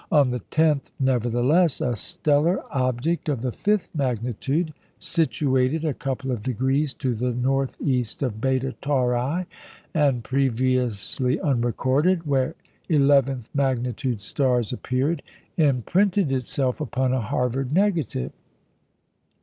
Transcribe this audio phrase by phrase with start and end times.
[0.11, 6.41] On the 10th, nevertheless, a stellar object of the fifth magnitude, situated a couple of
[6.41, 9.45] degrees to the north east of Beta Tauri
[9.93, 12.55] and previously unrecorded, where
[12.89, 15.21] eleventh magnitude stars appeared,
[15.55, 18.31] imprinted itself upon a Harvard negative.